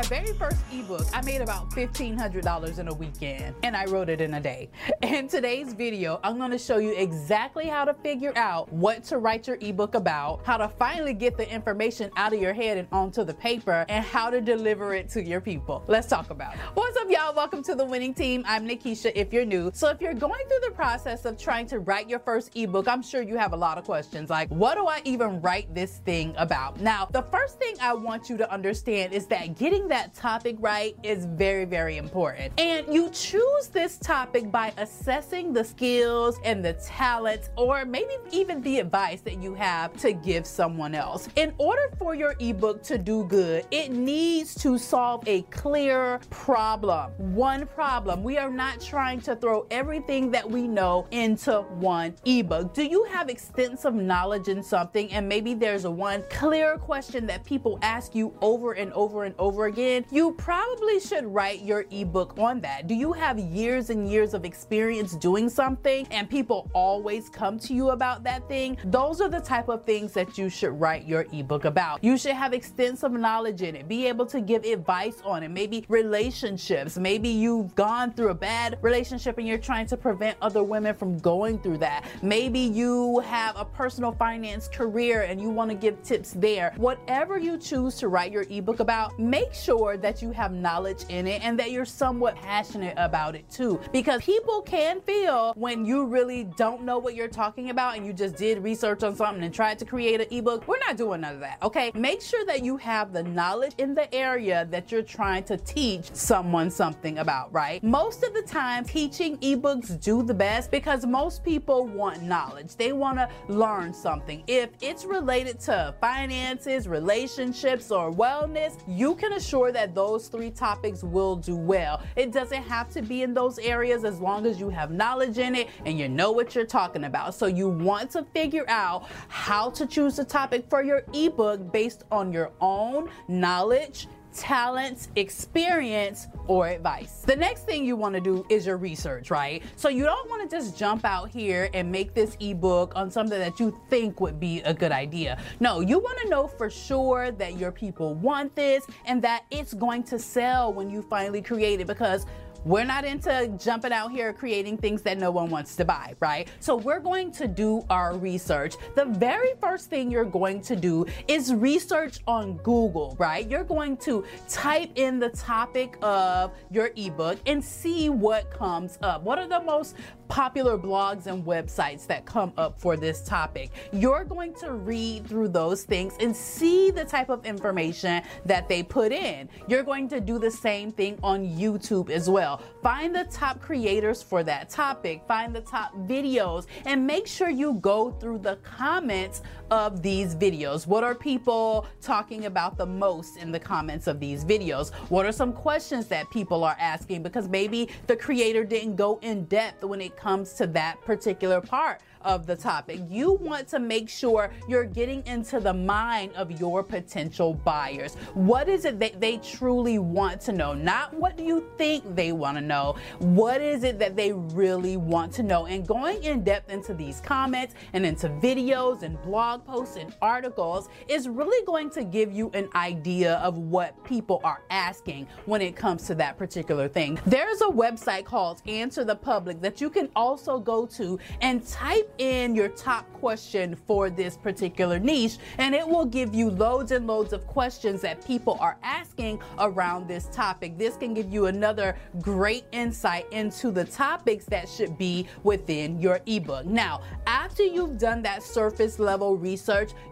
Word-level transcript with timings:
My 0.00 0.06
very 0.06 0.32
first 0.32 0.56
ebook, 0.72 1.04
I 1.12 1.20
made 1.20 1.42
about 1.42 1.68
$1,500 1.72 2.78
in 2.78 2.88
a 2.88 2.94
weekend 2.94 3.54
and 3.62 3.76
I 3.76 3.84
wrote 3.84 4.08
it 4.08 4.22
in 4.22 4.32
a 4.32 4.40
day. 4.40 4.70
In 5.02 5.28
today's 5.28 5.74
video, 5.74 6.20
I'm 6.24 6.38
gonna 6.38 6.58
show 6.58 6.78
you 6.78 6.94
exactly 6.96 7.66
how 7.66 7.84
to 7.84 7.92
figure 7.92 8.32
out 8.36 8.72
what 8.72 9.04
to 9.04 9.18
write 9.18 9.46
your 9.46 9.58
ebook 9.60 9.94
about, 9.94 10.40
how 10.46 10.56
to 10.56 10.68
finally 10.68 11.12
get 11.12 11.36
the 11.36 11.52
information 11.52 12.10
out 12.16 12.32
of 12.32 12.40
your 12.40 12.54
head 12.54 12.78
and 12.78 12.88
onto 12.92 13.24
the 13.24 13.34
paper, 13.34 13.84
and 13.90 14.02
how 14.02 14.30
to 14.30 14.40
deliver 14.40 14.94
it 14.94 15.10
to 15.10 15.22
your 15.22 15.40
people. 15.40 15.84
Let's 15.86 16.06
talk 16.06 16.30
about 16.30 16.54
it. 16.54 16.60
What's 16.72 16.96
up, 16.96 17.10
y'all? 17.10 17.34
Welcome 17.34 17.62
to 17.64 17.74
the 17.74 17.84
winning 17.84 18.14
team. 18.14 18.42
I'm 18.46 18.66
Nikisha 18.66 19.12
if 19.14 19.34
you're 19.34 19.44
new. 19.44 19.70
So 19.74 19.88
if 19.88 20.00
you're 20.00 20.14
going 20.14 20.46
through 20.48 20.60
the 20.68 20.74
process 20.74 21.26
of 21.26 21.36
trying 21.36 21.66
to 21.66 21.80
write 21.80 22.08
your 22.08 22.20
first 22.20 22.56
ebook, 22.56 22.88
I'm 22.88 23.02
sure 23.02 23.20
you 23.20 23.36
have 23.36 23.52
a 23.52 23.56
lot 23.56 23.76
of 23.76 23.84
questions 23.84 24.30
like, 24.30 24.48
what 24.48 24.76
do 24.76 24.86
I 24.86 25.02
even 25.04 25.42
write 25.42 25.74
this 25.74 25.98
thing 25.98 26.34
about? 26.38 26.80
Now, 26.80 27.06
the 27.10 27.22
first 27.22 27.58
thing 27.58 27.74
I 27.82 27.92
want 27.92 28.30
you 28.30 28.38
to 28.38 28.50
understand 28.50 29.12
is 29.12 29.26
that 29.26 29.58
getting 29.58 29.89
that 29.90 30.14
topic 30.14 30.56
right 30.58 30.96
is 31.02 31.26
very, 31.26 31.66
very 31.66 31.98
important. 31.98 32.58
And 32.58 32.92
you 32.92 33.10
choose 33.10 33.68
this 33.68 33.98
topic 33.98 34.50
by 34.50 34.72
assessing 34.78 35.52
the 35.52 35.62
skills 35.62 36.40
and 36.44 36.64
the 36.64 36.72
talents, 36.74 37.50
or 37.56 37.84
maybe 37.84 38.14
even 38.32 38.62
the 38.62 38.78
advice 38.78 39.20
that 39.20 39.42
you 39.42 39.54
have 39.54 39.94
to 39.98 40.12
give 40.12 40.46
someone 40.46 40.94
else. 40.94 41.28
In 41.36 41.52
order 41.58 41.90
for 41.98 42.14
your 42.14 42.34
ebook 42.40 42.82
to 42.84 42.96
do 42.96 43.24
good, 43.24 43.66
it 43.70 43.90
needs 43.90 44.54
to 44.62 44.78
solve 44.78 45.22
a 45.28 45.42
clear 45.42 46.20
problem. 46.30 47.10
One 47.34 47.66
problem. 47.66 48.22
We 48.22 48.38
are 48.38 48.50
not 48.50 48.80
trying 48.80 49.20
to 49.22 49.36
throw 49.36 49.66
everything 49.70 50.30
that 50.30 50.50
we 50.50 50.66
know 50.66 51.06
into 51.10 51.60
one 51.62 52.14
ebook. 52.24 52.72
Do 52.72 52.84
you 52.84 53.04
have 53.04 53.28
extensive 53.28 53.94
knowledge 53.94 54.48
in 54.48 54.62
something 54.62 55.12
and 55.12 55.28
maybe 55.28 55.52
there's 55.54 55.84
a 55.84 55.90
one 55.90 56.24
clear 56.30 56.78
question 56.78 57.26
that 57.26 57.44
people 57.44 57.78
ask 57.82 58.14
you 58.14 58.34
over 58.40 58.72
and 58.72 58.92
over 58.94 59.24
and 59.24 59.34
over 59.38 59.50
over 59.50 59.66
again, 59.80 60.04
you 60.10 60.32
probably 60.32 61.00
should 61.00 61.24
write 61.24 61.62
your 61.62 61.84
ebook 61.90 62.38
on 62.38 62.60
that. 62.60 62.86
Do 62.86 62.94
you 62.94 63.12
have 63.12 63.38
years 63.38 63.90
and 63.90 64.08
years 64.08 64.34
of 64.34 64.44
experience 64.44 65.16
doing 65.16 65.48
something 65.48 66.06
and 66.10 66.28
people 66.28 66.70
always 66.72 67.28
come 67.28 67.58
to 67.60 67.74
you 67.74 67.90
about 67.90 68.22
that 68.24 68.46
thing? 68.48 68.76
Those 68.84 69.20
are 69.20 69.28
the 69.28 69.40
type 69.40 69.68
of 69.68 69.84
things 69.84 70.12
that 70.12 70.36
you 70.38 70.48
should 70.48 70.78
write 70.78 71.06
your 71.06 71.26
ebook 71.32 71.64
about. 71.64 72.02
You 72.04 72.16
should 72.16 72.34
have 72.34 72.52
extensive 72.52 73.12
knowledge 73.12 73.62
in 73.62 73.74
it, 73.74 73.88
be 73.88 74.06
able 74.06 74.26
to 74.26 74.40
give 74.40 74.64
advice 74.64 75.20
on 75.24 75.42
it, 75.42 75.50
maybe 75.50 75.84
relationships. 75.88 76.98
Maybe 76.98 77.28
you've 77.28 77.74
gone 77.74 78.12
through 78.12 78.30
a 78.30 78.34
bad 78.34 78.78
relationship 78.82 79.38
and 79.38 79.46
you're 79.46 79.58
trying 79.58 79.86
to 79.86 79.96
prevent 79.96 80.36
other 80.42 80.62
women 80.62 80.94
from 80.94 81.18
going 81.18 81.58
through 81.58 81.78
that. 81.78 82.04
Maybe 82.22 82.60
you 82.60 83.20
have 83.20 83.56
a 83.56 83.64
personal 83.64 84.12
finance 84.12 84.68
career 84.68 85.22
and 85.22 85.40
you 85.40 85.48
want 85.50 85.70
to 85.70 85.76
give 85.76 86.02
tips 86.02 86.32
there. 86.32 86.72
Whatever 86.76 87.38
you 87.38 87.56
choose 87.58 87.96
to 87.96 88.08
write 88.08 88.32
your 88.32 88.44
ebook 88.50 88.80
about, 88.80 89.18
make 89.18 89.40
make 89.40 89.54
sure 89.70 89.96
that 89.96 90.20
you 90.20 90.32
have 90.32 90.52
knowledge 90.52 91.04
in 91.10 91.28
it 91.28 91.44
and 91.44 91.56
that 91.56 91.70
you're 91.70 91.84
somewhat 91.84 92.34
passionate 92.34 92.94
about 92.96 93.36
it 93.36 93.48
too. 93.48 93.78
Because 93.92 94.20
people 94.24 94.62
can 94.62 95.00
feel 95.00 95.52
when 95.54 95.84
you 95.84 96.06
really 96.06 96.42
don't 96.56 96.82
know 96.82 96.98
what 96.98 97.14
you're 97.14 97.28
talking 97.28 97.70
about 97.70 97.96
and 97.96 98.04
you 98.04 98.12
just 98.12 98.34
did 98.34 98.64
research 98.64 99.04
on 99.04 99.14
something 99.14 99.44
and 99.44 99.54
tried 99.54 99.78
to 99.78 99.84
create 99.84 100.20
an 100.20 100.26
ebook. 100.32 100.66
We're 100.66 100.80
not 100.80 100.96
doing 100.96 101.20
none 101.20 101.34
of 101.34 101.40
that, 101.40 101.58
okay? 101.62 101.92
Make 101.94 102.20
sure 102.20 102.44
that 102.46 102.64
you 102.64 102.78
have 102.78 103.12
the 103.12 103.22
knowledge 103.22 103.74
in 103.78 103.94
the 103.94 104.12
area 104.12 104.66
that 104.72 104.90
you're 104.90 105.02
trying 105.02 105.44
to 105.44 105.56
teach 105.56 106.12
someone 106.16 106.68
something 106.68 107.18
about, 107.18 107.52
right? 107.52 107.80
Most 107.84 108.24
of 108.24 108.34
the 108.34 108.42
time, 108.42 108.84
teaching 108.84 109.38
ebooks 109.38 110.02
do 110.02 110.24
the 110.24 110.34
best 110.34 110.72
because 110.72 111.06
most 111.06 111.44
people 111.44 111.86
want 111.86 112.24
knowledge. 112.24 112.74
They 112.74 112.92
want 112.92 113.18
to 113.18 113.28
learn 113.46 113.94
something. 113.94 114.42
If 114.48 114.70
it's 114.80 115.04
related 115.04 115.60
to 115.60 115.94
finances, 116.00 116.88
relationships, 116.88 117.92
or 117.92 118.10
wellness, 118.10 118.76
you 118.88 119.14
can 119.14 119.32
sure 119.60 119.72
that 119.72 119.94
those 119.94 120.28
three 120.28 120.50
topics 120.50 121.02
will 121.02 121.36
do 121.36 121.54
well. 121.54 122.02
It 122.16 122.32
doesn't 122.32 122.62
have 122.62 122.88
to 122.90 123.02
be 123.02 123.22
in 123.22 123.34
those 123.34 123.58
areas 123.58 124.04
as 124.04 124.18
long 124.18 124.46
as 124.46 124.58
you 124.58 124.70
have 124.70 124.90
knowledge 124.90 125.36
in 125.36 125.54
it 125.54 125.68
and 125.84 125.98
you 125.98 126.08
know 126.08 126.32
what 126.32 126.54
you're 126.54 126.64
talking 126.64 127.04
about. 127.04 127.34
So 127.34 127.44
you 127.46 127.68
want 127.68 128.10
to 128.12 128.24
figure 128.32 128.64
out 128.68 129.06
how 129.28 129.68
to 129.70 129.86
choose 129.86 130.18
a 130.18 130.24
topic 130.24 130.64
for 130.70 130.82
your 130.82 131.02
ebook 131.12 131.70
based 131.72 132.04
on 132.10 132.32
your 132.32 132.52
own 132.60 133.10
knowledge 133.28 134.08
talents, 134.34 135.08
experience, 135.16 136.28
or 136.46 136.68
advice. 136.68 137.22
The 137.26 137.36
next 137.36 137.64
thing 137.64 137.84
you 137.84 137.96
want 137.96 138.14
to 138.14 138.20
do 138.20 138.44
is 138.48 138.66
your 138.66 138.76
research, 138.76 139.30
right? 139.30 139.62
So 139.76 139.88
you 139.88 140.04
don't 140.04 140.28
want 140.28 140.48
to 140.48 140.56
just 140.56 140.76
jump 140.76 141.04
out 141.04 141.30
here 141.30 141.70
and 141.74 141.90
make 141.90 142.14
this 142.14 142.36
ebook 142.40 142.92
on 142.96 143.10
something 143.10 143.38
that 143.38 143.60
you 143.60 143.78
think 143.88 144.20
would 144.20 144.40
be 144.40 144.60
a 144.62 144.74
good 144.74 144.92
idea. 144.92 145.38
No, 145.60 145.80
you 145.80 145.98
want 145.98 146.18
to 146.18 146.28
know 146.28 146.46
for 146.46 146.70
sure 146.70 147.30
that 147.32 147.56
your 147.58 147.72
people 147.72 148.14
want 148.14 148.54
this 148.54 148.86
and 149.06 149.22
that 149.22 149.44
it's 149.50 149.74
going 149.74 150.02
to 150.04 150.18
sell 150.18 150.72
when 150.72 150.90
you 150.90 151.02
finally 151.02 151.42
create 151.42 151.80
it 151.80 151.86
because 151.86 152.26
we're 152.64 152.84
not 152.84 153.04
into 153.04 153.48
jumping 153.58 153.92
out 153.92 154.10
here 154.10 154.32
creating 154.32 154.76
things 154.76 155.02
that 155.02 155.18
no 155.18 155.30
one 155.30 155.50
wants 155.50 155.76
to 155.76 155.84
buy, 155.84 156.14
right? 156.20 156.48
So 156.60 156.76
we're 156.76 157.00
going 157.00 157.32
to 157.32 157.48
do 157.48 157.84
our 157.88 158.16
research. 158.16 158.76
The 158.94 159.06
very 159.06 159.52
first 159.60 159.88
thing 159.88 160.10
you're 160.10 160.24
going 160.24 160.60
to 160.62 160.76
do 160.76 161.06
is 161.26 161.54
research 161.54 162.20
on 162.26 162.58
Google, 162.58 163.16
right? 163.18 163.48
You're 163.48 163.64
going 163.64 163.96
to 163.98 164.24
type 164.48 164.90
in 164.96 165.18
the 165.18 165.30
topic 165.30 165.96
of 166.02 166.52
your 166.70 166.90
ebook 166.96 167.38
and 167.46 167.64
see 167.64 168.10
what 168.10 168.50
comes 168.50 168.98
up. 169.02 169.22
What 169.22 169.38
are 169.38 169.48
the 169.48 169.60
most 169.60 169.96
popular 170.28 170.78
blogs 170.78 171.26
and 171.26 171.44
websites 171.44 172.06
that 172.06 172.24
come 172.24 172.52
up 172.56 172.78
for 172.78 172.96
this 172.96 173.22
topic? 173.22 173.70
You're 173.92 174.24
going 174.24 174.54
to 174.60 174.72
read 174.72 175.26
through 175.26 175.48
those 175.48 175.84
things 175.84 176.14
and 176.20 176.34
see 176.36 176.90
the 176.90 177.04
type 177.04 177.30
of 177.30 177.44
information 177.44 178.22
that 178.44 178.68
they 178.68 178.82
put 178.82 179.12
in. 179.12 179.48
You're 179.66 179.82
going 179.82 180.08
to 180.08 180.20
do 180.20 180.38
the 180.38 180.50
same 180.50 180.92
thing 180.92 181.18
on 181.22 181.48
YouTube 181.48 182.10
as 182.10 182.28
well 182.28 182.49
well. 182.50 182.66
Find 182.82 183.14
the 183.14 183.24
top 183.24 183.60
creators 183.60 184.22
for 184.22 184.42
that 184.44 184.70
topic, 184.70 185.22
find 185.28 185.54
the 185.54 185.60
top 185.60 185.94
videos, 186.06 186.66
and 186.86 187.06
make 187.06 187.26
sure 187.26 187.50
you 187.50 187.74
go 187.74 188.10
through 188.12 188.38
the 188.38 188.56
comments 188.56 189.42
of 189.70 190.02
these 190.02 190.34
videos. 190.34 190.86
What 190.86 191.04
are 191.04 191.14
people 191.14 191.86
talking 192.00 192.46
about 192.46 192.76
the 192.76 192.86
most 192.86 193.36
in 193.36 193.52
the 193.52 193.60
comments 193.60 194.06
of 194.06 194.20
these 194.20 194.44
videos? 194.44 194.92
What 195.10 195.26
are 195.26 195.32
some 195.32 195.52
questions 195.52 196.06
that 196.06 196.28
people 196.30 196.64
are 196.64 196.76
asking? 196.78 197.22
Because 197.22 197.48
maybe 197.48 197.88
the 198.06 198.16
creator 198.16 198.64
didn't 198.64 198.96
go 198.96 199.18
in 199.22 199.44
depth 199.44 199.84
when 199.84 200.00
it 200.00 200.16
comes 200.16 200.54
to 200.54 200.66
that 200.68 201.00
particular 201.02 201.60
part 201.60 202.00
of 202.22 202.46
the 202.46 202.56
topic. 202.56 203.00
You 203.08 203.32
want 203.34 203.68
to 203.68 203.78
make 203.78 204.08
sure 204.08 204.52
you're 204.68 204.84
getting 204.84 205.26
into 205.26 205.60
the 205.60 205.72
mind 205.72 206.32
of 206.34 206.60
your 206.60 206.82
potential 206.82 207.54
buyers. 207.54 208.14
What 208.34 208.68
is 208.68 208.84
it 208.84 208.98
that 209.00 209.20
they 209.20 209.38
truly 209.38 209.98
want 209.98 210.40
to 210.42 210.52
know? 210.52 210.74
Not 210.74 211.14
what 211.14 211.36
do 211.36 211.44
you 211.44 211.66
think 211.78 212.14
they 212.14 212.32
want 212.32 212.56
to 212.58 212.60
know. 212.60 212.96
What 213.18 213.60
is 213.60 213.84
it 213.84 213.98
that 214.00 214.16
they 214.16 214.32
really 214.32 214.96
want 214.96 215.32
to 215.34 215.42
know? 215.42 215.66
And 215.66 215.86
going 215.86 216.22
in 216.22 216.44
depth 216.44 216.70
into 216.70 216.94
these 216.94 217.20
comments 217.20 217.74
and 217.92 218.04
into 218.04 218.28
videos 218.28 219.02
and 219.02 219.18
blog 219.60 219.80
posts 219.80 219.96
and 219.96 220.14
articles 220.22 220.88
is 221.08 221.28
really 221.28 221.64
going 221.66 221.90
to 221.90 222.04
give 222.04 222.32
you 222.32 222.50
an 222.54 222.68
idea 222.74 223.34
of 223.36 223.58
what 223.58 224.02
people 224.04 224.40
are 224.44 224.62
asking 224.70 225.26
when 225.46 225.60
it 225.60 225.76
comes 225.76 226.06
to 226.06 226.14
that 226.14 226.36
particular 226.38 226.88
thing. 226.88 227.18
There's 227.26 227.60
a 227.62 227.66
website 227.66 228.24
called 228.24 228.62
Answer 228.66 229.04
the 229.04 229.16
Public 229.16 229.60
that 229.60 229.80
you 229.80 229.90
can 229.90 230.08
also 230.16 230.58
go 230.58 230.86
to 230.86 231.18
and 231.40 231.66
type 231.66 232.12
in 232.18 232.54
your 232.54 232.68
top 232.68 233.10
question 233.12 233.76
for 233.86 234.10
this 234.10 234.36
particular 234.36 234.98
niche, 234.98 235.38
and 235.58 235.74
it 235.74 235.86
will 235.86 236.06
give 236.06 236.34
you 236.34 236.50
loads 236.50 236.92
and 236.92 237.06
loads 237.06 237.32
of 237.32 237.46
questions 237.46 238.00
that 238.02 238.24
people 238.26 238.56
are 238.60 238.76
asking 238.82 239.40
around 239.58 240.08
this 240.08 240.28
topic. 240.32 240.78
This 240.78 240.96
can 240.96 241.14
give 241.14 241.32
you 241.32 241.46
another 241.46 241.96
great 242.20 242.64
insight 242.72 243.26
into 243.32 243.70
the 243.70 243.84
topics 243.84 244.44
that 244.46 244.68
should 244.68 244.96
be 244.98 245.26
within 245.42 245.98
your 246.00 246.20
ebook. 246.26 246.66
Now, 246.66 247.02
after 247.26 247.62
you've 247.62 247.98
done 247.98 248.22
that 248.22 248.42
surface 248.42 248.98
level 248.98 249.36
research, 249.36 249.49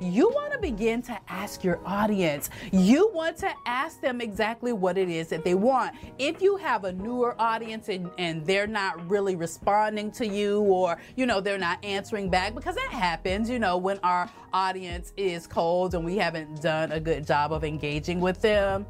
you 0.00 0.29
want 0.31 0.52
to 0.52 0.58
begin 0.58 1.02
to 1.02 1.19
ask 1.29 1.64
your 1.64 1.81
audience. 1.85 2.50
You 2.73 3.11
want 3.12 3.37
to 3.38 3.50
ask 3.67 4.00
them 4.00 4.20
exactly 4.20 4.73
what 4.73 4.99
it 4.99 5.08
is 5.08 5.29
that 5.29 5.44
they 5.44 5.55
want. 5.55 5.94
If 6.19 6.43
you 6.43 6.56
have 6.56 6.85
a 6.85 6.93
newer 6.93 7.35
audience 7.38 7.88
and, 7.88 8.11
and 8.19 8.44
they're 8.46 8.67
not 8.67 9.08
really 9.08 9.37
responding 9.37 10.11
to 10.12 10.26
you 10.26 10.61
or, 10.62 10.99
you 11.17 11.26
know, 11.26 11.40
they're 11.40 11.58
not 11.58 11.85
answering 11.85 12.31
back 12.31 12.55
because 12.55 12.75
that 12.75 12.90
happens, 12.90 13.49
you 13.50 13.58
know, 13.58 13.76
when 13.76 13.99
our 14.02 14.31
audience 14.52 15.12
is 15.17 15.46
cold 15.46 15.94
and 15.94 16.05
we 16.05 16.17
haven't 16.17 16.62
done 16.62 16.93
a 16.93 17.00
good 17.00 17.26
job 17.26 17.52
of 17.52 17.64
engaging 17.64 18.20
with 18.20 18.41
them 18.41 18.87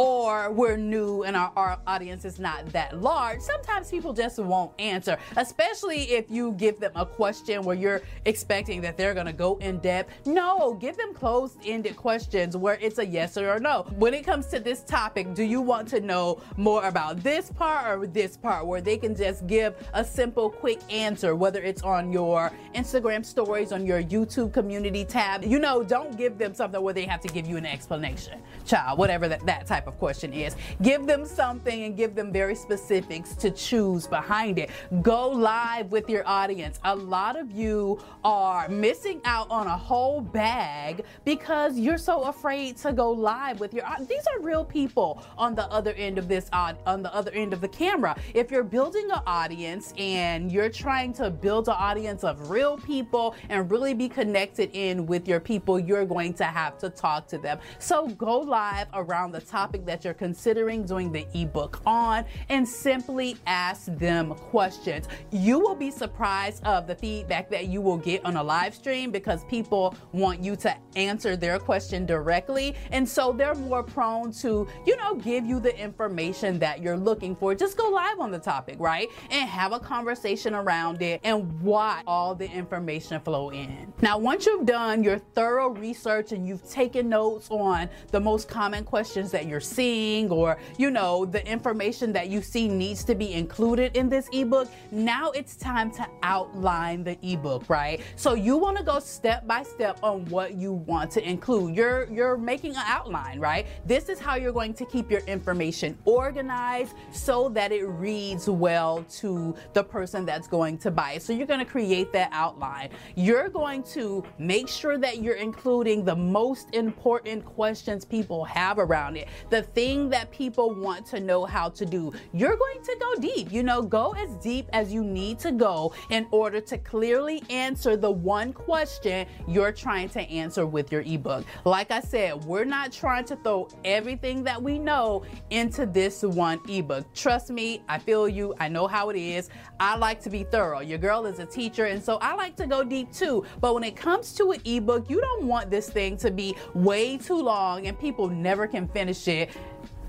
or 0.00 0.50
we're 0.50 0.78
new 0.78 1.24
and 1.24 1.36
our, 1.36 1.52
our 1.56 1.78
audience 1.86 2.24
is 2.24 2.38
not 2.38 2.64
that 2.72 3.02
large, 3.02 3.38
sometimes 3.42 3.90
people 3.90 4.14
just 4.14 4.38
won't 4.38 4.72
answer, 4.80 5.18
especially 5.36 6.04
if 6.12 6.30
you 6.30 6.52
give 6.52 6.80
them 6.80 6.92
a 6.94 7.04
question 7.04 7.62
where 7.62 7.76
you're 7.76 8.00
expecting 8.24 8.80
that 8.80 8.96
they're 8.96 9.12
going 9.12 9.26
to 9.26 9.32
go 9.34 9.58
in 9.58 9.78
depth. 9.80 10.26
No, 10.26 10.72
give 10.80 10.96
them 10.96 11.12
closed 11.12 11.58
ended 11.66 11.96
questions 11.96 12.56
where 12.56 12.78
it's 12.80 12.96
a 12.96 13.04
yes 13.04 13.36
or 13.36 13.52
a 13.56 13.60
no. 13.60 13.82
When 13.98 14.14
it 14.14 14.24
comes 14.24 14.46
to 14.46 14.58
this 14.58 14.82
topic, 14.84 15.34
do 15.34 15.42
you 15.42 15.60
want 15.60 15.86
to 15.88 16.00
know 16.00 16.40
more 16.56 16.86
about 16.86 17.22
this 17.22 17.50
part 17.50 17.98
or 17.98 18.06
this 18.06 18.38
part 18.38 18.66
where 18.66 18.80
they 18.80 18.96
can 18.96 19.14
just 19.14 19.46
give 19.46 19.74
a 19.92 20.02
simple, 20.02 20.48
quick 20.48 20.80
answer, 20.88 21.36
whether 21.36 21.60
it's 21.60 21.82
on 21.82 22.10
your 22.10 22.50
Instagram 22.74 23.22
stories, 23.22 23.70
on 23.70 23.84
your 23.84 24.02
YouTube 24.02 24.54
community 24.54 25.04
tab? 25.04 25.44
You 25.44 25.58
know, 25.58 25.84
don't 25.84 26.16
give 26.16 26.38
them 26.38 26.54
something 26.54 26.80
where 26.80 26.94
they 26.94 27.04
have 27.04 27.20
to 27.20 27.28
give 27.28 27.46
you 27.46 27.58
an 27.58 27.66
explanation, 27.66 28.40
child, 28.64 28.98
whatever 28.98 29.28
that, 29.28 29.44
that 29.44 29.66
type 29.66 29.86
of 29.86 29.89
of 29.90 29.98
question 29.98 30.32
is. 30.32 30.56
Give 30.82 31.06
them 31.06 31.26
something 31.26 31.84
and 31.84 31.96
give 31.96 32.14
them 32.14 32.32
very 32.32 32.54
specifics 32.54 33.34
to 33.36 33.50
choose 33.50 34.06
behind 34.06 34.58
it. 34.58 34.70
Go 35.02 35.28
live 35.28 35.90
with 35.90 36.08
your 36.08 36.26
audience. 36.26 36.78
A 36.84 36.94
lot 36.94 37.38
of 37.38 37.50
you 37.50 38.00
are 38.24 38.68
missing 38.68 39.20
out 39.24 39.50
on 39.50 39.66
a 39.66 39.76
whole 39.76 40.20
bag 40.20 41.04
because 41.24 41.78
you're 41.78 41.98
so 41.98 42.24
afraid 42.24 42.76
to 42.78 42.92
go 42.92 43.10
live 43.10 43.60
with 43.60 43.74
your 43.74 43.84
these 44.08 44.26
are 44.28 44.40
real 44.40 44.64
people 44.64 45.22
on 45.36 45.54
the 45.54 45.64
other 45.64 45.92
end 45.94 46.16
of 46.18 46.28
this 46.28 46.48
on 46.52 47.02
the 47.02 47.12
other 47.14 47.32
end 47.32 47.52
of 47.52 47.60
the 47.60 47.68
camera. 47.68 48.16
If 48.34 48.50
you're 48.50 48.62
building 48.62 49.10
an 49.10 49.20
audience 49.26 49.92
and 49.98 50.50
you're 50.52 50.68
trying 50.68 51.12
to 51.14 51.30
build 51.30 51.68
an 51.68 51.74
audience 51.76 52.22
of 52.24 52.50
real 52.50 52.78
people 52.78 53.34
and 53.48 53.70
really 53.70 53.94
be 53.94 54.08
connected 54.08 54.70
in 54.72 55.06
with 55.06 55.26
your 55.26 55.40
people, 55.40 55.78
you're 55.78 56.06
going 56.06 56.34
to 56.34 56.44
have 56.44 56.78
to 56.78 56.90
talk 56.90 57.26
to 57.28 57.38
them. 57.38 57.58
So 57.78 58.08
go 58.08 58.38
live 58.38 58.86
around 58.94 59.32
the 59.32 59.40
topic 59.40 59.79
that 59.86 60.04
you're 60.04 60.14
considering 60.14 60.84
doing 60.84 61.12
the 61.12 61.26
ebook 61.34 61.80
on 61.86 62.24
and 62.48 62.66
simply 62.66 63.36
ask 63.46 63.86
them 63.96 64.34
questions. 64.34 65.08
You 65.30 65.58
will 65.58 65.74
be 65.74 65.90
surprised 65.90 66.64
of 66.64 66.86
the 66.86 66.94
feedback 66.94 67.50
that 67.50 67.68
you 67.68 67.80
will 67.80 67.96
get 67.96 68.24
on 68.24 68.36
a 68.36 68.42
live 68.42 68.74
stream 68.74 69.10
because 69.10 69.44
people 69.44 69.94
want 70.12 70.42
you 70.42 70.56
to 70.56 70.76
answer 70.96 71.36
their 71.36 71.58
question 71.58 72.06
directly. 72.06 72.74
And 72.92 73.08
so 73.08 73.32
they're 73.32 73.54
more 73.54 73.82
prone 73.82 74.32
to, 74.32 74.68
you 74.86 74.96
know, 74.96 75.14
give 75.14 75.46
you 75.46 75.60
the 75.60 75.76
information 75.78 76.58
that 76.58 76.82
you're 76.82 76.96
looking 76.96 77.34
for. 77.36 77.54
Just 77.54 77.76
go 77.76 77.88
live 77.88 78.20
on 78.20 78.30
the 78.30 78.38
topic, 78.38 78.76
right? 78.78 79.08
And 79.30 79.48
have 79.48 79.72
a 79.72 79.80
conversation 79.80 80.54
around 80.54 81.02
it 81.02 81.20
and 81.24 81.60
watch 81.62 82.04
all 82.06 82.34
the 82.34 82.50
information 82.50 83.20
flow 83.20 83.50
in. 83.50 83.92
Now, 84.00 84.18
once 84.18 84.46
you've 84.46 84.66
done 84.66 85.02
your 85.02 85.18
thorough 85.18 85.70
research 85.70 86.32
and 86.32 86.46
you've 86.46 86.68
taken 86.68 87.08
notes 87.08 87.48
on 87.50 87.88
the 88.10 88.20
most 88.20 88.48
common 88.48 88.84
questions 88.84 89.30
that 89.32 89.46
you're 89.60 89.66
seeing 89.66 90.30
or, 90.30 90.56
you 90.78 90.90
know, 90.90 91.26
the 91.26 91.46
information 91.46 92.12
that 92.12 92.28
you 92.28 92.40
see 92.40 92.66
needs 92.68 93.04
to 93.04 93.14
be 93.14 93.34
included 93.34 93.94
in 93.96 94.08
this 94.08 94.28
ebook, 94.32 94.68
now 94.90 95.30
it's 95.32 95.56
time 95.56 95.90
to 95.90 96.06
outline 96.22 97.04
the 97.04 97.18
ebook, 97.22 97.68
right? 97.68 98.00
So 98.16 98.34
you 98.34 98.56
want 98.56 98.78
to 98.78 98.82
go 98.82 98.98
step 99.00 99.46
by 99.46 99.62
step 99.62 99.98
on 100.02 100.24
what 100.26 100.54
you 100.54 100.72
want 100.72 101.10
to 101.12 101.28
include. 101.28 101.76
You're 101.76 102.06
you're 102.10 102.38
making 102.38 102.72
an 102.72 102.84
outline, 102.86 103.38
right? 103.38 103.66
This 103.86 104.08
is 104.08 104.18
how 104.18 104.36
you're 104.36 104.52
going 104.52 104.74
to 104.74 104.84
keep 104.86 105.10
your 105.10 105.20
information 105.26 105.98
organized 106.04 106.94
so 107.12 107.50
that 107.50 107.72
it 107.72 107.84
reads 107.84 108.48
well 108.48 109.04
to 109.20 109.54
the 109.74 109.84
person 109.84 110.24
that's 110.24 110.48
going 110.48 110.78
to 110.78 110.90
buy 110.90 111.12
it. 111.12 111.22
So 111.22 111.32
you're 111.32 111.46
going 111.46 111.64
to 111.64 111.70
create 111.70 112.12
that 112.12 112.30
outline. 112.32 112.90
You're 113.14 113.48
going 113.48 113.82
to 113.94 114.24
make 114.38 114.68
sure 114.68 114.96
that 114.98 115.18
you're 115.18 115.34
including 115.34 116.04
the 116.04 116.16
most 116.16 116.74
important 116.74 117.44
questions 117.44 118.04
people 118.04 118.44
have 118.44 118.78
around 118.78 119.16
it, 119.16 119.28
the 119.50 119.62
thing 119.62 120.08
that 120.10 120.30
people 120.30 120.74
want 120.74 121.04
to 121.06 121.20
know 121.20 121.44
how 121.44 121.68
to 121.70 121.84
do. 121.84 122.12
You're 122.32 122.56
going 122.56 122.82
to 122.82 122.96
go 123.00 123.14
deep, 123.20 123.52
you 123.52 123.62
know, 123.62 123.82
go 123.82 124.12
as 124.12 124.30
deep 124.36 124.68
as 124.72 124.92
you 124.92 125.04
need 125.04 125.38
to 125.40 125.52
go 125.52 125.92
in 126.10 126.26
order 126.30 126.60
to 126.60 126.78
clearly 126.78 127.42
answer 127.50 127.96
the 127.96 128.10
one 128.10 128.52
question 128.52 129.26
you're 129.46 129.72
trying 129.72 130.08
to 130.10 130.20
answer 130.20 130.66
with 130.66 130.92
your 130.92 131.02
ebook. 131.02 131.44
Like 131.64 131.90
I 131.90 132.00
said, 132.00 132.44
we're 132.44 132.64
not 132.64 132.92
trying 132.92 133.24
to 133.26 133.36
throw 133.36 133.68
everything 133.84 134.44
that 134.44 134.60
we 134.62 134.78
know 134.78 135.24
into 135.50 135.86
this 135.86 136.22
one 136.22 136.60
ebook. 136.68 137.12
Trust 137.14 137.50
me, 137.50 137.82
I 137.88 137.98
feel 137.98 138.28
you. 138.28 138.54
I 138.58 138.68
know 138.68 138.86
how 138.86 139.10
it 139.10 139.16
is. 139.16 139.50
I 139.78 139.96
like 139.96 140.20
to 140.22 140.30
be 140.30 140.44
thorough. 140.44 140.80
Your 140.80 140.98
girl 140.98 141.26
is 141.26 141.38
a 141.38 141.46
teacher, 141.46 141.86
and 141.86 142.02
so 142.02 142.18
I 142.20 142.34
like 142.34 142.56
to 142.56 142.66
go 142.66 142.84
deep 142.84 143.12
too. 143.12 143.44
But 143.60 143.74
when 143.74 143.84
it 143.84 143.96
comes 143.96 144.32
to 144.34 144.52
an 144.52 144.60
ebook, 144.64 145.10
you 145.10 145.20
don't 145.20 145.46
want 145.46 145.70
this 145.70 145.88
thing 145.90 146.16
to 146.18 146.30
be 146.30 146.54
way 146.74 147.16
too 147.16 147.40
long 147.40 147.86
and 147.86 147.98
people 147.98 148.28
never 148.28 148.66
can 148.66 148.88
finish 148.88 149.26
it 149.28 149.39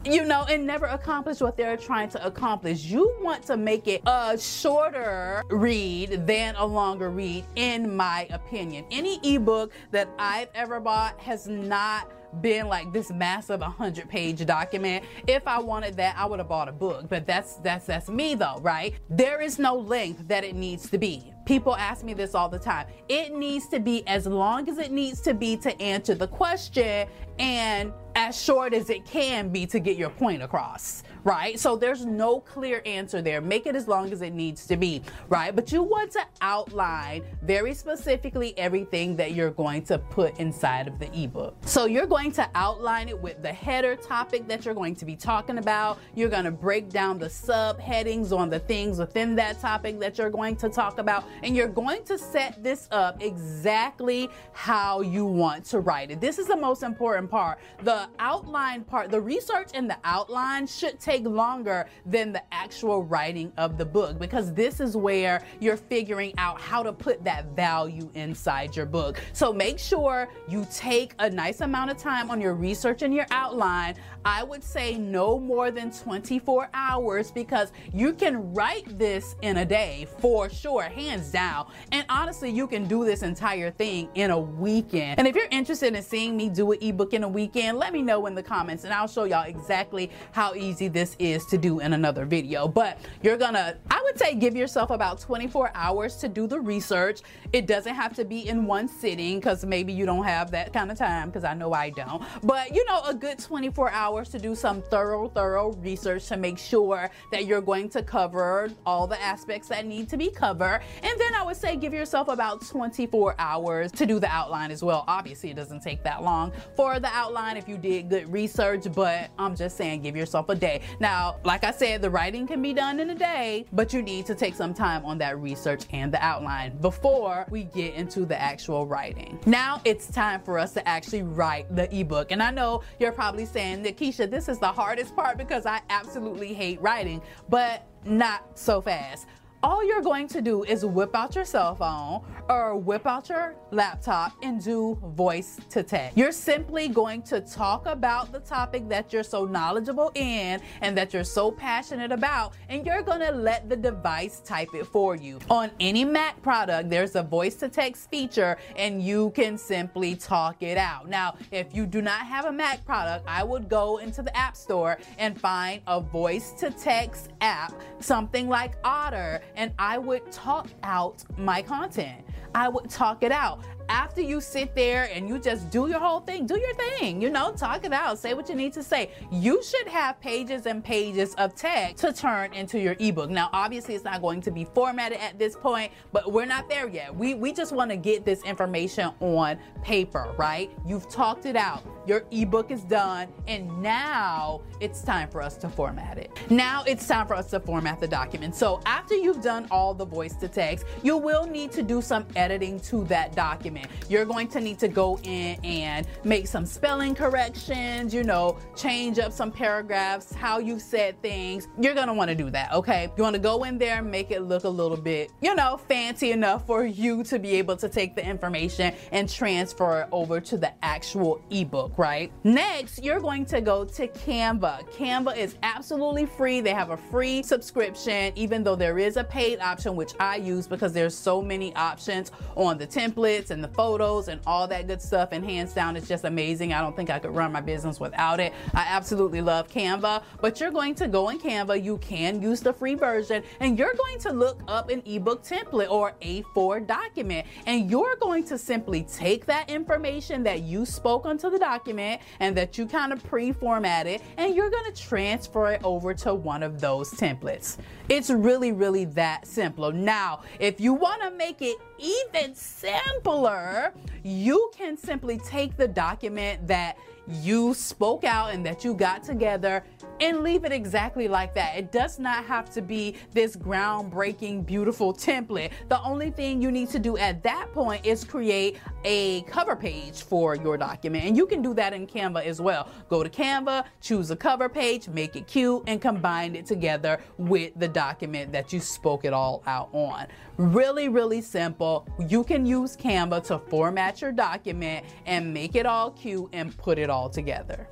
you 0.06 0.24
know, 0.24 0.46
and 0.50 0.66
never 0.66 0.88
accomplish 0.88 1.42
what 1.42 1.56
they're 1.58 1.78
trying 1.78 2.10
to 2.10 2.26
accomplish. 2.26 2.86
You 2.86 3.16
want 3.22 3.44
to 3.44 3.58
make 3.58 3.88
it 3.88 4.02
a 4.08 4.38
shorter 4.38 5.44
read 5.50 6.26
than 6.26 6.56
a 6.56 6.66
longer 6.66 7.10
read, 7.10 7.46
in 7.56 7.96
my 7.96 8.28
opinion. 8.32 8.86
Any 8.90 9.20
ebook 9.24 9.72
that 9.92 10.10
I've 10.18 10.50
ever 10.56 10.80
bought 10.80 11.20
has 11.20 11.48
not 11.48 12.12
been 12.40 12.68
like 12.68 12.94
this 12.94 13.12
massive 13.12 13.60
100 13.60 14.08
page 14.08 14.46
document 14.46 15.04
if 15.28 15.46
i 15.46 15.60
wanted 15.60 15.98
that 15.98 16.16
i 16.18 16.26
would 16.26 16.40
have 16.40 16.48
bought 16.48 16.70
a 16.70 16.72
book 16.72 17.10
but 17.10 17.28
that's 17.28 17.56
that's 17.56 17.86
that's 17.86 18.08
me 18.08 18.36
though 18.36 18.58
right 18.62 18.96
there 19.10 19.42
is 19.42 19.60
no 19.60 19.76
length 19.76 20.26
that 20.30 20.46
it 20.46 20.56
needs 20.56 20.90
to 20.90 20.98
be 20.98 21.34
people 21.46 21.76
ask 21.76 22.06
me 22.06 22.14
this 22.14 22.34
all 22.34 22.48
the 22.48 22.58
time 22.58 22.88
it 23.10 23.34
needs 23.34 23.68
to 23.68 23.82
be 23.82 24.08
as 24.08 24.26
long 24.26 24.70
as 24.70 24.78
it 24.78 24.92
needs 24.92 25.20
to 25.20 25.34
be 25.34 25.58
to 25.58 25.80
answer 25.82 26.16
the 26.16 26.28
question 26.28 27.06
and 27.38 27.92
as 28.16 28.42
short 28.42 28.74
as 28.74 28.90
it 28.90 29.06
can 29.06 29.50
be 29.50 29.66
to 29.68 29.80
get 29.80 29.98
your 29.98 30.10
point 30.10 30.42
across, 30.42 31.04
right? 31.24 31.60
So 31.60 31.76
there's 31.76 32.06
no 32.06 32.40
clear 32.40 32.82
answer 32.86 33.22
there. 33.22 33.42
Make 33.42 33.66
it 33.66 33.76
as 33.76 33.88
long 33.88 34.12
as 34.12 34.22
it 34.22 34.34
needs 34.34 34.66
to 34.68 34.78
be, 34.78 35.02
right? 35.30 35.56
But 35.56 35.72
you 35.72 35.84
want 35.84 36.12
to 36.14 36.22
outline 36.42 37.24
very 37.42 37.74
specifically 37.74 38.58
everything 38.58 39.16
that 39.18 39.34
you're 39.34 39.52
going 39.52 39.84
to 39.84 39.98
put 39.98 40.38
inside 40.40 40.88
of 40.88 41.00
the 41.00 41.10
ebook. 41.18 41.56
So 41.66 41.86
you're 41.86 42.06
going 42.06 42.32
to 42.34 42.50
outline 42.56 43.10
it 43.10 43.20
with 43.20 43.42
the 43.42 43.54
header 43.54 43.96
topic 43.96 44.48
that 44.48 44.66
you're 44.66 44.74
going 44.74 44.96
to 44.96 45.06
be 45.06 45.16
talking 45.16 45.58
about. 45.58 46.00
You're 46.16 46.30
going 46.30 46.46
to 46.46 46.52
break 46.52 46.90
down 46.90 47.20
the 47.20 47.28
subheadings 47.28 48.36
on 48.36 48.50
the 48.50 48.60
things 48.60 49.00
within 49.00 49.36
that 49.36 49.60
topic 49.62 50.00
that 50.00 50.18
you're 50.18 50.30
going 50.30 50.56
to 50.58 50.70
talk 50.70 50.98
about. 50.98 51.24
And 51.44 51.56
you're 51.56 51.68
going 51.68 52.04
to 52.06 52.18
set 52.18 52.62
this 52.64 52.88
up 52.92 53.22
exactly 53.22 54.30
how 54.54 55.02
you 55.02 55.26
want 55.26 55.66
to 55.66 55.80
write 55.80 56.12
it. 56.12 56.20
This 56.20 56.40
is 56.40 56.48
the 56.48 56.58
most 56.58 56.84
important 56.84 57.30
part. 57.30 57.60
The 57.84 58.01
outline 58.20 58.84
part, 58.84 59.12
the 59.12 59.22
research 59.22 59.70
and 59.74 59.90
the 59.90 59.98
outline 60.04 60.68
should 60.68 61.00
take 61.00 61.26
longer 61.26 61.88
than 62.06 62.32
the 62.32 62.44
actual 62.54 63.04
writing 63.04 63.52
of 63.58 63.78
the 63.78 63.86
book 63.86 64.20
because 64.20 64.54
this 64.54 64.80
is 64.80 64.96
where 64.96 65.44
you're 65.60 65.78
figuring 65.78 66.34
out 66.38 66.60
how 66.60 66.84
to 66.84 66.94
put 66.94 67.24
that 67.24 67.46
value 67.56 68.10
inside 68.14 68.76
your 68.76 68.86
book. 68.86 69.22
So 69.34 69.52
make 69.52 69.80
sure 69.80 70.30
you 70.48 70.68
take 70.74 71.14
a 71.20 71.30
nice 71.30 71.62
amount 71.62 71.92
of 71.92 71.98
time 71.98 72.32
on 72.32 72.40
your 72.40 72.54
research 72.54 73.02
and 73.02 73.14
your 73.14 73.26
outline. 73.32 73.96
I 74.24 74.44
would 74.44 74.64
say 74.64 74.98
no 74.98 75.40
more 75.40 75.72
than 75.72 75.92
24 75.92 76.70
hours 76.74 77.32
because 77.32 77.72
you 77.94 78.14
can 78.14 78.54
write 78.54 78.98
this 78.98 79.36
in 79.42 79.58
a 79.58 79.66
day 79.66 80.08
for 80.20 80.50
sure, 80.50 80.84
hands 80.84 81.32
down. 81.32 81.68
And 81.92 82.06
honestly, 82.10 82.50
you 82.52 82.68
can 82.68 82.88
do 82.88 83.04
this 83.06 83.24
entire 83.24 83.72
thing 83.72 84.10
in 84.16 84.32
a 84.32 84.40
weekend. 84.40 85.18
And 85.18 85.28
if 85.28 85.36
you're 85.36 85.48
interested 85.50 85.96
in 85.96 86.04
seeing 86.04 86.38
me 86.38 86.50
do 86.50 86.72
an 86.72 86.78
ebook 86.82 87.14
in 87.14 87.24
a 87.24 87.28
weekend, 87.28 87.78
let 87.78 87.91
me 87.92 88.02
know 88.02 88.26
in 88.26 88.36
the 88.36 88.44
comments 88.44 88.84
and 88.84 88.94
I'll 88.94 89.08
show 89.08 89.26
y'all 89.26 89.46
exactly 89.46 90.12
how 90.32 90.54
easy 90.56 90.88
this 90.88 91.16
is 91.20 91.46
to 91.48 91.58
do 91.58 91.80
in 91.80 91.94
another 91.94 92.26
video. 92.26 92.68
But 92.68 93.00
you're 93.22 93.38
gonna, 93.38 93.78
I 93.90 94.02
would 94.04 94.18
say 94.18 94.36
give 94.36 94.56
yourself 94.56 94.90
about 94.90 95.20
24 95.20 95.72
hours 95.76 96.16
to 96.18 96.28
do 96.28 96.48
the 96.48 96.60
research. 96.60 97.22
It 97.54 97.68
doesn't 97.68 97.96
have 97.96 98.16
to 98.16 98.26
be 98.26 98.48
in 98.48 98.66
one 98.66 98.88
sitting 98.88 99.40
because 99.40 99.66
maybe 99.66 99.94
you 99.94 100.06
don't 100.06 100.24
have 100.24 100.52
that 100.52 100.74
kind 100.74 100.92
of 100.92 100.98
time 100.98 101.30
because 101.30 101.44
I 101.44 101.54
know 101.54 101.74
I 101.74 101.90
don't. 101.90 102.24
But 102.44 102.74
you 102.74 102.86
know, 102.86 103.02
a 103.06 103.14
good 103.14 103.40
24 103.40 103.92
hours 103.92 104.30
to 104.30 104.40
do 104.40 104.56
some 104.56 104.82
thorough, 104.82 105.30
thorough 105.30 105.74
research 105.74 106.28
to 106.28 106.38
make 106.38 106.58
sure 106.58 107.10
that 107.32 107.46
you're 107.46 107.62
going 107.62 107.90
to 107.90 108.04
cover 108.04 108.70
all 108.86 109.08
the 109.08 109.22
aspects 109.22 109.68
that 109.70 109.86
need 109.86 110.10
to 110.10 110.18
be 110.18 110.30
covered. 110.30 110.82
And 111.04 111.20
then 111.20 111.34
I 111.34 111.44
would 111.44 111.58
say 111.58 111.76
give 111.76 111.94
yourself 111.94 112.28
about 112.28 112.66
24 112.66 113.36
hours 113.40 113.92
to 113.94 114.06
do 114.06 114.20
the 114.20 114.28
outline 114.28 114.72
as 114.72 114.84
well. 114.84 115.04
Obviously, 115.08 115.50
it 115.50 115.56
doesn't 115.56 115.82
take 115.82 116.04
that 116.04 116.24
long 116.24 116.52
for 116.76 117.00
the 117.00 117.08
outline 117.08 117.58
if 117.58 117.68
you 117.68 117.78
did 117.82 118.10
good 118.10 118.32
research, 118.32 118.86
but 118.94 119.30
I'm 119.38 119.56
just 119.56 119.78
saying 119.78 120.02
give 120.02 120.16
yourself 120.16 120.50
a 120.50 120.56
day. 120.56 120.82
Now, 121.00 121.38
like 121.44 121.64
I 121.64 121.72
said, 121.72 122.02
the 122.02 122.10
writing 122.10 122.48
can 122.48 122.62
be 122.62 122.74
done 122.74 123.00
in 123.00 123.10
a 123.10 123.16
day, 123.16 123.66
but 123.74 123.94
you 123.94 124.02
need 124.02 124.26
to 124.28 124.36
take 124.36 124.56
some 124.56 124.74
time 124.74 125.04
on 125.06 125.18
that 125.20 125.40
research 125.40 125.84
and 125.92 126.14
the 126.14 126.24
outline 126.24 126.78
before 126.78 127.46
we 127.50 127.64
get 127.64 127.96
into 127.96 128.26
the 128.26 128.40
actual 128.40 128.86
writing. 128.86 129.40
Now 129.46 129.82
it's 129.86 130.08
time 130.08 130.42
for 130.42 130.60
us 130.60 130.74
to 130.74 130.88
actually 130.88 131.24
write 131.24 131.74
the 131.76 131.94
ebook. 131.96 132.32
And 132.32 132.42
I 132.42 132.52
know 132.52 132.84
you're 133.00 133.12
probably 133.12 133.46
saying, 133.46 133.84
Nikisha, 133.84 134.30
this 134.30 134.48
is 134.48 134.60
the 134.60 134.72
hardest 134.72 135.16
part 135.16 135.38
because 135.38 135.66
I 135.66 135.82
absolutely 135.90 136.54
hate 136.54 136.82
writing, 136.82 137.22
but 137.50 137.88
not 138.06 138.58
so 138.58 138.82
fast 138.82 139.28
all 139.64 139.84
you're 139.86 140.02
going 140.02 140.28
to 140.28 140.42
do 140.42 140.64
is 140.64 140.86
whip 140.86 141.16
out 141.16 141.36
your 141.36 141.46
cell 141.46 141.76
phone 141.76 142.22
or 142.50 142.76
whip 142.76 143.06
out 143.06 143.30
your 143.30 143.56
laptop 143.72 144.34
and 144.42 144.64
do 144.64 144.98
voice 145.16 145.60
to 145.70 145.84
text. 145.84 146.18
You're 146.18 146.32
simply 146.32 146.88
going 146.88 147.22
to 147.24 147.42
talk 147.42 147.86
about 147.86 148.32
the 148.32 148.40
topic 148.40 148.90
that 148.90 149.14
you're 149.14 149.24
so 149.24 149.46
knowledgeable 149.46 150.12
in 150.16 150.60
and 150.82 150.98
that 150.98 151.14
you're 151.14 151.24
so 151.24 151.52
passionate 151.52 152.12
about, 152.12 152.54
and 152.70 152.86
you're 152.86 153.04
to 153.22 153.32
let 153.32 153.70
the 153.70 153.76
device 153.76 154.40
type 154.40 154.70
it 154.74 154.86
for 154.86 155.16
you. 155.16 155.40
On 155.50 155.70
any 155.80 156.04
Mac 156.04 156.42
product, 156.42 156.90
there's 156.90 157.16
a 157.16 157.24
voice 157.24 157.56
to 157.56 157.70
text 157.70 158.10
feature, 158.10 158.58
and 158.76 159.02
you 159.02 159.32
can 159.32 159.58
simply 159.58 160.16
talk 160.16 160.64
it 160.64 160.78
out. 160.78 161.08
Now, 161.08 161.36
if 161.52 161.76
you 161.76 161.86
do 161.86 162.02
not 162.02 162.26
have 162.26 162.46
a 162.46 162.52
Mac 162.52 162.84
product, 162.86 163.26
I 163.28 163.44
would 163.44 163.70
go 163.70 163.98
into 163.98 164.22
the 164.22 164.36
App 164.36 164.56
Store 164.56 164.98
and 165.18 165.40
find 165.40 165.82
a 165.88 166.00
voice 166.02 166.52
to 166.54 166.72
text 166.72 167.30
app, 167.42 167.74
something 168.00 168.50
like 168.50 168.74
Otter 168.84 169.42
and 169.56 169.72
I 169.80 169.98
would 169.98 170.32
talk 170.32 170.68
out 170.84 171.24
my 171.38 171.62
content. 171.62 172.24
I 172.54 172.68
would 172.68 172.90
talk 172.90 173.24
it 173.24 173.32
out 173.32 173.64
after 173.92 174.22
you 174.22 174.40
sit 174.40 174.74
there 174.74 175.10
and 175.14 175.28
you 175.28 175.38
just 175.38 175.70
do 175.70 175.88
your 175.88 176.00
whole 176.00 176.22
thing, 176.22 176.46
do 176.46 176.58
your 176.58 176.74
thing, 176.76 177.22
you 177.22 177.30
know, 177.30 177.52
talk 177.52 177.84
it 177.86 177.92
out, 177.92 178.18
say 178.20 178.34
what 178.34 178.48
you 178.50 178.56
need 178.56 178.74
to 178.74 178.84
say. 178.84 179.12
You 179.32 179.62
should 179.64 179.88
have 179.88 180.20
pages 180.22 180.66
and 180.66 180.84
pages 180.84 181.34
of 181.36 181.56
text 181.56 181.98
to 181.98 182.14
turn 182.14 182.54
into 182.54 182.80
your 182.80 182.96
ebook. 183.00 183.30
Now, 183.30 183.50
obviously, 183.52 183.96
it's 183.96 184.06
not 184.06 184.22
going 184.22 184.42
to 184.42 184.52
be 184.52 184.66
formatted 184.66 185.20
at 185.20 185.38
this 185.38 185.56
point, 185.56 185.92
but 186.14 186.32
we're 186.32 186.46
not 186.46 186.70
there 186.70 186.88
yet. 186.88 187.14
We, 187.14 187.34
we 187.34 187.52
just 187.52 187.74
want 187.74 187.92
to 187.92 187.98
get 187.98 188.24
this 188.24 188.44
information 188.44 189.12
on 189.20 189.58
paper, 189.84 190.34
right? 190.38 190.72
You've 190.86 191.10
talked 191.10 191.46
it 191.46 191.56
out. 191.56 191.84
Your 192.06 192.24
ebook 192.32 192.72
is 192.72 192.84
done, 192.84 193.28
and 193.48 193.82
now 193.82 194.62
it's 194.80 195.02
time 195.02 195.30
for 195.30 195.42
us 195.42 195.56
to 195.58 195.70
format 195.70 196.18
it. 196.18 196.32
Now 196.50 196.84
it's 196.86 197.08
time 197.08 197.28
for 197.28 197.36
us 197.36 197.50
to 197.52 197.60
format 197.60 198.00
the 198.00 198.08
document. 198.08 198.56
So 198.56 198.82
after 198.86 199.16
you've 199.16 199.42
done 199.42 199.68
all 199.72 199.94
the 199.94 200.06
voice 200.06 200.34
to 200.36 200.48
text, 200.48 200.86
you 201.04 201.18
will 201.18 201.46
need 201.46 201.72
to 201.74 201.84
do 201.84 202.02
some 202.02 202.26
editing 202.36 202.80
to 202.82 203.04
that 203.06 203.36
document. 203.36 203.88
You're 204.10 204.26
going 204.26 204.48
to 204.50 204.60
need 204.60 204.80
to 204.80 204.88
go 204.88 205.20
in 205.24 205.64
and 205.64 206.08
make 206.24 206.48
some 206.48 206.66
spelling 206.66 207.16
corrections, 207.16 208.14
you 208.14 208.24
know, 208.24 208.58
change 208.76 209.20
up 209.20 209.32
some 209.32 209.52
paragraphs, 209.52 210.34
how 210.34 210.60
you 210.60 210.80
said 210.80 211.22
things. 211.22 211.68
You're 211.80 211.96
want 212.12 212.30
to 212.30 212.36
do 212.36 212.50
that, 212.50 212.74
okay? 212.74 213.10
You 213.16 213.24
want 213.24 213.36
to 213.36 213.42
go 213.42 213.64
in 213.64 213.78
there, 213.78 214.00
and 214.00 214.10
make 214.10 214.32
it 214.32 214.42
look 214.42 214.64
a 214.64 214.70
little 214.70 214.98
bit, 214.98 215.32
you 215.42 215.54
know, 215.56 215.78
fancy 215.78 216.32
enough 216.32 216.66
for 216.66 216.86
you 216.86 217.24
to 217.26 217.40
be 217.40 217.52
able 217.54 217.78
to 217.78 217.90
take 217.90 218.16
the 218.16 218.26
information 218.26 218.94
and 219.12 219.30
transfer 219.30 220.02
it 220.02 220.10
over 220.12 220.40
to 220.40 220.58
the 220.58 220.72
actual 220.84 221.42
ebook 221.52 221.91
right? 221.98 222.32
Next, 222.44 223.04
you're 223.04 223.20
going 223.20 223.46
to 223.46 223.62
go 223.62 223.84
to 223.86 224.08
Canva. 224.08 224.90
Canva 224.92 225.38
is 225.38 225.56
absolutely 225.64 226.26
free. 226.26 226.62
They 226.62 226.74
have 226.74 226.92
a 226.92 226.98
free 226.98 227.44
subscription, 227.44 228.32
even 228.36 228.64
though 228.64 228.76
there 228.76 228.98
is 228.98 229.18
a 229.18 229.24
paid 229.24 229.60
option, 229.60 229.96
which 229.96 230.14
I 230.20 230.38
use 230.38 230.68
because 230.68 230.94
there's 230.94 231.16
so 231.16 231.42
many 231.42 231.76
options 231.76 232.32
on 232.56 232.78
the 232.78 232.88
templates 232.88 233.52
and 233.52 233.64
the 233.64 233.68
photos 233.68 234.28
and 234.28 234.40
all 234.46 234.68
that 234.68 234.88
good 234.88 235.02
stuff. 235.02 235.30
And 235.32 235.44
hands 235.44 235.74
down, 235.74 235.96
it's 235.96 236.08
just 236.08 236.24
amazing. 236.24 236.74
I 236.74 236.82
don't 236.82 236.96
think 236.96 237.10
I 237.10 237.20
could 237.20 237.32
run 237.36 237.52
my 237.52 237.62
business 237.62 238.00
without 238.00 238.40
it. 238.40 238.54
I 238.74 238.86
absolutely 238.88 239.42
love 239.42 239.68
Canva, 239.68 240.24
but 240.40 240.60
you're 240.60 240.72
going 240.72 240.96
to 240.96 241.08
go 241.08 241.30
in 241.30 241.40
Canva. 241.40 241.84
You 241.84 241.98
can 241.98 242.42
use 242.42 242.62
the 242.62 242.74
free 242.74 242.96
version 242.96 243.44
and 243.60 243.78
you're 243.78 243.94
going 243.94 244.20
to 244.20 244.32
look 244.32 244.62
up 244.68 244.90
an 244.90 245.02
ebook 245.06 245.44
template 245.44 245.90
or 245.90 246.14
A4 246.22 246.86
document. 246.88 247.46
And 247.66 247.90
you're 247.90 248.16
going 248.18 248.44
to 248.46 248.58
simply 248.58 249.04
take 249.04 249.46
that 249.46 249.70
information 249.70 250.44
that 250.44 250.62
you 250.62 250.86
spoke 250.86 251.26
onto 251.26 251.50
the 251.50 251.60
document 251.60 251.81
document 251.82 252.22
and 252.40 252.56
that 252.56 252.78
you 252.78 252.86
kind 252.86 253.12
of 253.12 253.24
pre-format 253.24 254.06
it 254.06 254.22
and 254.38 254.56
you're 254.56 254.70
going 254.70 254.92
to 254.92 255.02
transfer 255.02 255.72
it 255.72 255.82
over 255.84 256.14
to 256.14 256.34
one 256.34 256.62
of 256.62 256.80
those 256.80 257.12
templates. 257.12 257.78
It's 258.08 258.30
really, 258.30 258.72
really 258.72 259.06
that 259.06 259.48
simple. 259.48 259.92
Now, 259.92 260.42
if 260.60 260.80
you 260.80 260.94
want 260.94 261.22
to 261.24 261.32
make 261.32 261.62
it 261.62 261.78
even 261.98 262.54
simpler, 262.54 263.94
you 264.24 264.72
can 264.76 264.96
simply 264.96 265.40
take 265.40 265.76
the 265.76 265.88
document 265.88 266.68
that 266.68 266.98
you 267.28 267.74
spoke 267.74 268.24
out 268.24 268.54
and 268.54 268.66
that 268.66 268.84
you 268.84 268.94
got 268.94 269.24
together 269.24 269.84
and 270.22 270.44
leave 270.44 270.64
it 270.64 270.72
exactly 270.72 271.28
like 271.28 271.54
that. 271.56 271.76
It 271.76 271.92
does 271.92 272.20
not 272.20 272.46
have 272.46 272.72
to 272.74 272.82
be 272.82 273.18
this 273.34 273.56
groundbreaking, 273.56 274.66
beautiful 274.66 275.14
template. 275.14 275.72
The 275.90 276.02
only 276.04 276.30
thing 276.30 276.62
you 276.62 276.72
need 276.72 276.90
to 276.90 277.00
do 277.00 277.18
at 277.18 277.42
that 277.44 277.74
point 277.74 278.06
is 278.06 278.24
create 278.24 278.78
a 279.04 279.42
cover 279.42 279.76
page 279.76 280.22
for 280.22 280.56
your 280.56 280.78
document. 280.78 281.26
And 281.26 281.36
you 281.36 281.48
can 281.48 281.62
do 281.62 281.74
that 281.74 281.94
in 281.94 282.06
Canva 282.06 282.46
as 282.46 282.62
well. 282.62 282.88
Go 283.10 283.24
to 283.24 283.30
Canva, 283.30 283.86
choose 284.00 284.30
a 284.30 284.36
cover 284.36 284.70
page, 284.70 285.08
make 285.10 285.36
it 285.36 285.48
cute, 285.48 285.84
and 285.88 286.00
combine 286.00 286.56
it 286.56 286.68
together 286.68 287.20
with 287.38 287.74
the 287.76 287.88
document 287.88 288.52
that 288.52 288.72
you 288.72 288.80
spoke 288.80 289.26
it 289.26 289.34
all 289.34 289.64
out 289.66 289.90
on. 289.92 290.28
Really, 290.58 291.10
really 291.10 291.42
simple. 291.42 292.08
You 292.28 292.44
can 292.44 292.66
use 292.66 292.96
Canva 292.96 293.44
to 293.48 293.58
format 293.58 294.22
your 294.22 294.32
document 294.32 295.06
and 295.26 295.52
make 295.52 295.76
it 295.76 295.88
all 295.88 296.12
cute 296.12 296.50
and 296.54 296.78
put 296.78 297.00
it 297.00 297.10
all 297.10 297.30
together. 297.30 297.88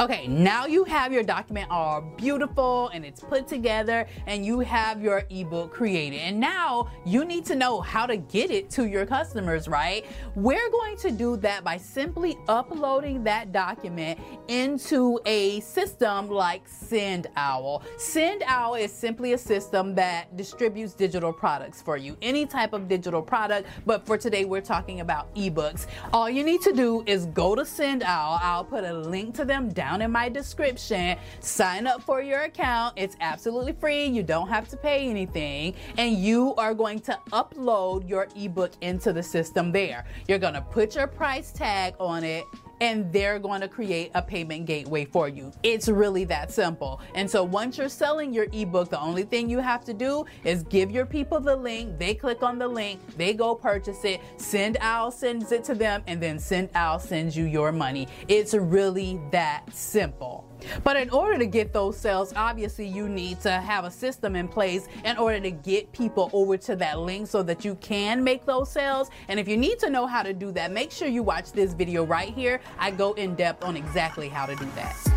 Okay, 0.00 0.26
now 0.26 0.66
you 0.66 0.84
have 0.84 1.12
your 1.12 1.22
document 1.22 1.70
all 1.70 2.00
beautiful 2.16 2.88
and 2.88 3.04
it's 3.04 3.20
put 3.20 3.48
together 3.48 4.06
and 4.26 4.44
you 4.44 4.60
have 4.60 5.02
your 5.02 5.24
ebook 5.30 5.72
created. 5.72 6.20
And 6.20 6.38
now 6.38 6.88
you 7.04 7.24
need 7.24 7.44
to 7.46 7.54
know 7.54 7.80
how 7.80 8.06
to 8.06 8.16
get 8.16 8.50
it 8.50 8.70
to 8.70 8.86
your 8.86 9.06
customers, 9.06 9.68
right? 9.68 10.04
We're 10.34 10.70
going 10.70 10.96
to 10.98 11.10
do 11.10 11.36
that 11.38 11.64
by 11.64 11.76
simply 11.76 12.36
uploading 12.48 13.24
that 13.24 13.52
document 13.52 14.20
into 14.48 15.18
a 15.26 15.60
system 15.60 16.28
like 16.28 16.68
SendOwl. 16.68 17.82
SendOwl 17.96 18.80
is 18.80 18.92
simply 18.92 19.32
a 19.32 19.38
system 19.38 19.94
that 19.94 20.36
distributes 20.36 20.94
digital 20.94 21.32
products 21.32 21.82
for 21.82 21.96
you, 21.96 22.16
any 22.22 22.46
type 22.46 22.72
of 22.72 22.88
digital 22.88 23.22
product, 23.22 23.68
but 23.86 24.04
for 24.06 24.18
today 24.18 24.44
we're 24.44 24.60
talking 24.60 25.00
about 25.00 25.34
ebooks. 25.34 25.86
All 26.12 26.28
you 26.28 26.44
need 26.44 26.60
to 26.62 26.72
do 26.72 27.02
is 27.06 27.26
go 27.26 27.54
to 27.54 27.62
SendOwl. 27.62 28.38
I'll 28.42 28.64
put 28.64 28.84
a 28.84 28.92
link 28.92 29.34
to 29.36 29.44
them 29.44 29.65
down 29.68 30.02
in 30.02 30.10
my 30.10 30.28
description. 30.28 31.16
Sign 31.40 31.86
up 31.86 32.02
for 32.02 32.22
your 32.22 32.42
account. 32.42 32.94
It's 32.96 33.16
absolutely 33.20 33.72
free. 33.72 34.06
You 34.06 34.22
don't 34.22 34.48
have 34.48 34.68
to 34.68 34.76
pay 34.76 35.08
anything. 35.08 35.74
And 35.98 36.16
you 36.16 36.54
are 36.56 36.74
going 36.74 37.00
to 37.00 37.18
upload 37.32 38.08
your 38.08 38.28
ebook 38.36 38.72
into 38.80 39.12
the 39.12 39.22
system 39.22 39.72
there. 39.72 40.04
You're 40.28 40.38
going 40.38 40.54
to 40.54 40.60
put 40.60 40.94
your 40.94 41.06
price 41.06 41.52
tag 41.52 41.94
on 41.98 42.24
it 42.24 42.44
and 42.80 43.12
they're 43.12 43.38
going 43.38 43.60
to 43.60 43.68
create 43.68 44.10
a 44.14 44.22
payment 44.22 44.66
gateway 44.66 45.04
for 45.04 45.28
you. 45.28 45.52
It's 45.62 45.88
really 45.88 46.24
that 46.24 46.50
simple. 46.50 47.00
And 47.14 47.30
so 47.30 47.42
once 47.42 47.78
you're 47.78 47.88
selling 47.88 48.32
your 48.32 48.46
ebook, 48.52 48.90
the 48.90 49.00
only 49.00 49.22
thing 49.22 49.48
you 49.48 49.60
have 49.60 49.84
to 49.84 49.94
do 49.94 50.24
is 50.44 50.62
give 50.64 50.90
your 50.90 51.06
people 51.06 51.40
the 51.40 51.56
link. 51.56 51.98
They 51.98 52.14
click 52.14 52.42
on 52.42 52.58
the 52.58 52.68
link, 52.68 53.00
they 53.16 53.34
go 53.34 53.54
purchase 53.54 54.04
it, 54.04 54.20
SendOwl 54.38 55.12
sends 55.12 55.52
it 55.52 55.64
to 55.64 55.74
them, 55.74 56.02
and 56.06 56.20
then 56.22 56.36
SendOwl 56.36 57.00
sends 57.00 57.36
you 57.36 57.44
your 57.44 57.72
money. 57.72 58.08
It's 58.28 58.54
really 58.54 59.20
that 59.30 59.62
simple. 59.72 60.44
But 60.84 60.96
in 60.96 61.10
order 61.10 61.38
to 61.38 61.46
get 61.46 61.72
those 61.72 61.96
sales, 61.96 62.32
obviously 62.34 62.86
you 62.86 63.08
need 63.08 63.40
to 63.40 63.50
have 63.50 63.84
a 63.84 63.90
system 63.90 64.36
in 64.36 64.48
place 64.48 64.88
in 65.04 65.16
order 65.16 65.40
to 65.40 65.50
get 65.50 65.92
people 65.92 66.30
over 66.32 66.56
to 66.58 66.76
that 66.76 66.98
link 67.00 67.28
so 67.28 67.42
that 67.42 67.64
you 67.64 67.74
can 67.76 68.22
make 68.22 68.44
those 68.46 68.70
sales. 68.70 69.10
And 69.28 69.38
if 69.40 69.48
you 69.48 69.56
need 69.56 69.78
to 69.80 69.90
know 69.90 70.06
how 70.06 70.22
to 70.22 70.32
do 70.32 70.52
that, 70.52 70.72
make 70.72 70.90
sure 70.90 71.08
you 71.08 71.22
watch 71.22 71.52
this 71.52 71.72
video 71.74 72.04
right 72.04 72.32
here. 72.32 72.60
I 72.78 72.90
go 72.90 73.12
in 73.14 73.34
depth 73.34 73.64
on 73.64 73.76
exactly 73.76 74.28
how 74.28 74.46
to 74.46 74.54
do 74.56 74.66
that. 74.76 75.15